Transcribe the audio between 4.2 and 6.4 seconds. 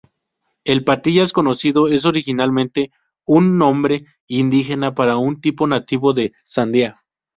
indígena para un tipo nativo de